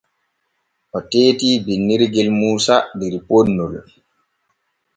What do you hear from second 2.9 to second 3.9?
der ponnol.